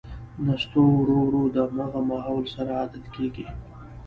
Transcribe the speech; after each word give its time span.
نستوه 0.45 0.87
ورو 0.97 1.17
ـ 1.21 1.25
ورو 1.25 1.43
د 1.55 1.57
همغه 1.71 1.99
ماحول 2.09 2.45
سره 2.55 2.71
عادت 2.79 3.05
کېږي. 3.15 3.45